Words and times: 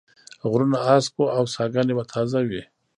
غرونه 0.49 0.77
هسک 0.87 1.13
و 1.19 1.23
او 1.37 1.43
ساګاني 1.55 1.93
به 1.97 2.03
تازه 2.13 2.39
وې 2.49 2.63